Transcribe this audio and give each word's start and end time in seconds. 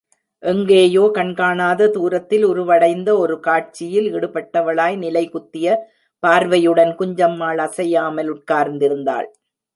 எங்கேயோ, 0.43 1.09
கண்காணாத 1.13 1.87
தூரத்தில் 1.87 2.45
உருவடைந்த 2.45 3.09
ஒரு 3.17 3.35
காட்சியில் 3.39 4.07
ஈடுபட்டவளாய் 4.13 4.97
நிலைகுத்திய 4.97 5.77
பார்வையுடன் 6.23 6.95
குஞ்சம்மாள் 6.99 7.61
அசையாமல் 7.67 8.31
உட்கார்ந்திருந்தாள். 8.31 9.29